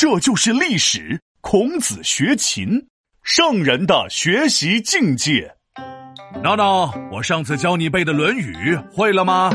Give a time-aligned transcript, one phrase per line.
[0.00, 1.20] 这就是历史。
[1.40, 2.86] 孔子学琴，
[3.24, 5.52] 圣人的学习境界。
[6.40, 9.50] 闹闹，我上次教你背的《论语》会了吗？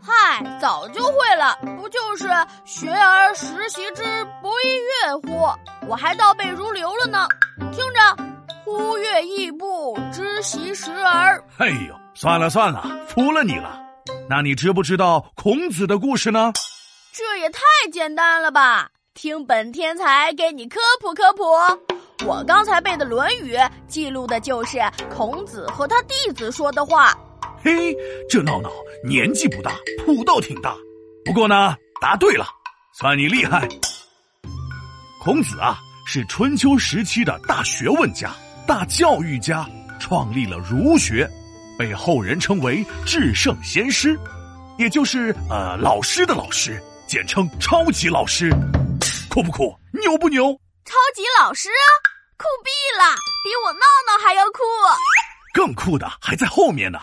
[0.00, 2.28] 嗨，早就会了，不就是
[2.64, 4.04] “学而时习之，
[4.40, 5.48] 不亦说乎”？
[5.90, 7.26] 我还倒背如流了呢。
[7.72, 8.32] 听着
[8.64, 11.42] ，“忽跃逸步，知其时而”。
[11.58, 13.80] 哎呦，算了算了，服了你了。
[14.28, 16.52] 那你知不知道孔子的故事呢？
[17.12, 18.88] 这也太简单了吧！
[19.12, 21.44] 听本天才给你科普科普。
[22.24, 23.56] 我刚才背的《论语》
[23.88, 24.78] 记录的就是
[25.10, 27.12] 孔子和他弟子说的话。
[27.62, 27.94] 嘿，
[28.28, 28.70] 这闹闹
[29.04, 29.72] 年纪不大，
[30.04, 30.76] 谱倒挺大。
[31.24, 32.46] 不过呢，答对了，
[32.98, 33.68] 算你厉害。
[35.22, 38.30] 孔子啊，是春秋时期的大学问家、
[38.66, 39.68] 大教育家，
[39.98, 41.28] 创立了儒学，
[41.76, 44.18] 被后人称为至圣先师，
[44.78, 48.50] 也就是呃老师的老师，简称超级老师。
[49.30, 49.72] 酷不酷？
[49.92, 50.52] 牛不牛？
[50.84, 51.86] 超级老师啊，
[52.36, 53.14] 酷毙了！
[53.44, 54.58] 比我闹闹还要酷。
[55.54, 56.98] 更酷的还在后面呢。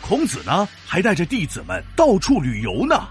[0.00, 3.10] 孔子呢，还带着弟子们到处旅游呢。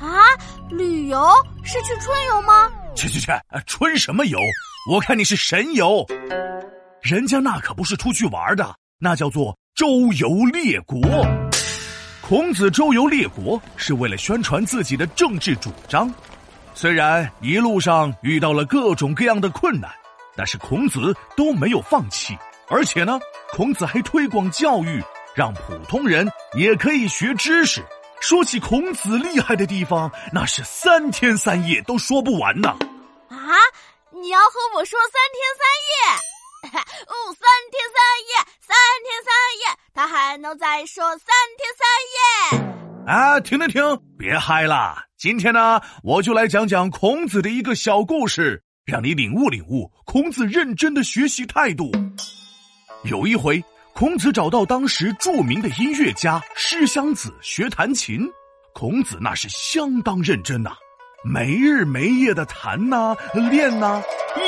[0.00, 0.24] 啊，
[0.70, 1.30] 旅游
[1.62, 2.72] 是去春游吗？
[2.96, 3.30] 去去去，
[3.66, 4.38] 春什么游？
[4.90, 6.06] 我看你是神游。
[7.02, 10.98] 人家那可不是出去玩的，那叫做周游列国。
[12.22, 16.10] 孔子周游列国是为了宣传自己的政治主张。
[16.80, 19.90] 虽然一路上遇到了各种各样的困难，
[20.36, 22.38] 但是孔子都没有放弃。
[22.68, 23.18] 而且呢，
[23.50, 25.02] 孔子还推广教育，
[25.34, 27.84] 让普通人也可以学知识。
[28.20, 32.68] 说起孔子厉害的地方，那是三天三夜都说不完呢。
[33.28, 33.36] 啊，
[34.12, 36.78] 你要和我说三天三夜？
[37.08, 39.34] 哦， 三天三夜，三天三
[39.66, 41.26] 夜，他还能再说三
[41.58, 42.67] 天三夜？
[43.08, 43.82] 啊，停停停，
[44.18, 44.94] 别嗨了！
[45.16, 51.90] 今天呢，我就来讲讲孔子的一个小故事，让你领悟领悟孔子认真的学习态度。
[53.04, 58.28] 有一回，孔子找到当时著名的音乐家师襄子学弹琴，
[58.74, 60.72] 孔子那是相当认真呐，
[61.24, 64.02] 没日没夜的弹呐练呐，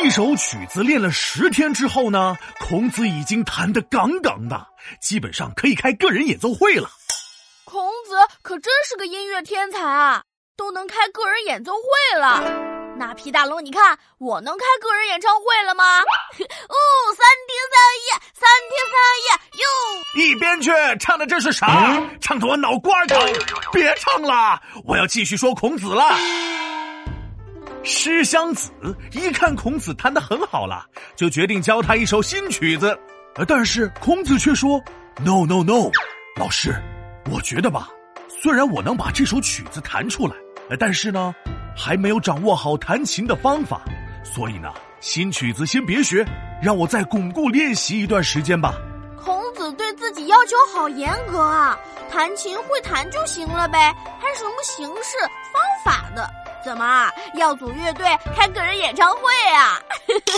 [0.05, 4.67] 一首曲子练了十天之后呢，孔子已经弹得杠杠的，
[5.01, 6.91] 基本上可以开个人演奏会了。
[7.71, 10.25] 孔子可真是个音乐天才啊，
[10.57, 12.43] 都能开个人演奏会了。
[12.97, 15.85] 那皮大龙，你看我能开个人演唱会了吗？
[16.03, 16.77] 哦，
[17.15, 17.79] 三天三
[18.09, 19.31] 夜，三天三夜
[19.63, 19.65] 哟！
[20.17, 21.97] 一边去，唱的这是啥？
[22.21, 23.17] 唱的我脑瓜疼！
[23.73, 26.17] 别唱了，我要继续说孔子了。
[27.85, 28.73] 师襄子
[29.13, 32.99] 一看孔子弹的很好了，就决定教他一首新曲子。
[33.47, 34.83] 但是孔子却说
[35.25, 35.93] ：“No No No，
[36.35, 36.75] 老师。”
[37.31, 37.89] 我觉得吧，
[38.29, 40.35] 虽然我能把这首曲子弹出来，
[40.79, 41.35] 但是呢，
[41.77, 43.83] 还没有掌握好弹琴的方法，
[44.25, 46.25] 所以呢，新曲子先别学，
[46.63, 48.75] 让我再巩固练习一段时间吧。
[49.23, 51.79] 孔子对自己要求好严格啊，
[52.11, 55.17] 弹琴会弹就行了呗，还什么形式
[55.53, 56.29] 方法的？
[56.65, 59.23] 怎么要组乐队开个人演唱会
[59.55, 59.81] 啊？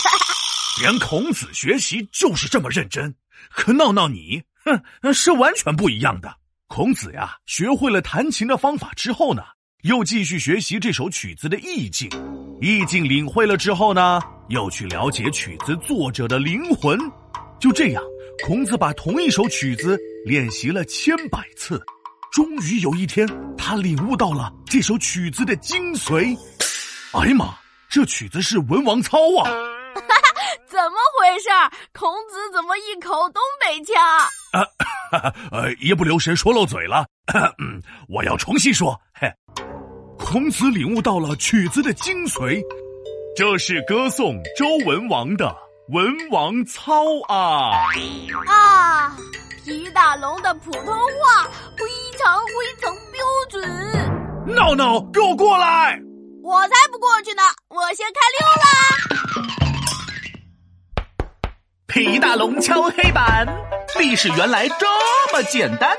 [0.81, 3.15] 连孔子学习就是这么认真，
[3.51, 6.33] 可闹闹你，哼，是完全不一样的。
[6.75, 9.43] 孔子呀，学会了弹琴的方法之后呢，
[9.83, 12.09] 又继续学习这首曲子的意境，
[12.63, 14.19] 意境领会了之后呢，
[14.49, 16.99] 又去了解曲子作者的灵魂。
[17.61, 18.03] 就这样，
[18.47, 21.79] 孔子把同一首曲子练习了千百次，
[22.33, 23.29] 终于有一天，
[23.59, 26.35] 他领悟到了这首曲子的精髓。
[27.13, 27.55] 哎呀妈，
[27.91, 29.45] 这曲子是文王操啊！
[30.67, 31.51] 怎么回事？
[31.93, 33.95] 孔子怎么一口东北腔？
[34.53, 34.65] 啊，
[35.51, 37.07] 呃， 一不留神说漏嘴了。
[37.59, 38.99] 嗯，我要重新说。
[39.15, 39.31] 嘿，
[40.19, 42.63] 孔子领悟到了曲子的精髓，
[43.37, 45.55] 这是歌颂周文王的
[45.89, 46.93] 文王操
[47.29, 47.71] 啊！
[48.47, 49.17] 啊，
[49.65, 51.85] 皮大龙的普通话非
[52.23, 54.55] 常非常标准。
[54.55, 55.99] 闹闹，给我过来！
[56.43, 58.67] 我才不过去呢，我先开溜啦。
[61.87, 63.47] 皮大龙敲黑板，
[63.99, 64.87] 历史原来这
[65.33, 65.95] 么简单。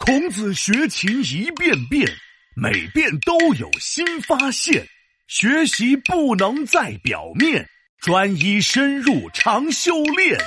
[0.00, 2.06] 孔子学琴一遍遍，
[2.56, 4.86] 每遍都有新发现。
[5.28, 7.66] 学习不能在表面，
[8.00, 10.38] 专一深入常修炼。